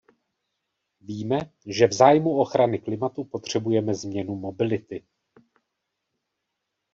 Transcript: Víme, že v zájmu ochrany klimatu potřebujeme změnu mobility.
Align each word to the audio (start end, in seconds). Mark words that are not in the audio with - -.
Víme, 1.01 1.39
že 1.65 1.87
v 1.87 1.93
zájmu 1.93 2.29
ochrany 2.37 2.79
klimatu 2.79 3.23
potřebujeme 3.23 3.93
změnu 3.95 4.35
mobility. 4.35 5.03